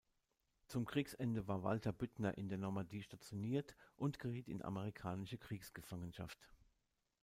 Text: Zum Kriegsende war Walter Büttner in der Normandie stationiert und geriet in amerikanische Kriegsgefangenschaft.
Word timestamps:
Zum 0.65 0.87
Kriegsende 0.87 1.47
war 1.47 1.61
Walter 1.61 1.93
Büttner 1.93 2.35
in 2.35 2.49
der 2.49 2.57
Normandie 2.57 3.03
stationiert 3.03 3.75
und 3.97 4.17
geriet 4.17 4.47
in 4.49 4.63
amerikanische 4.63 5.37
Kriegsgefangenschaft. 5.37 6.49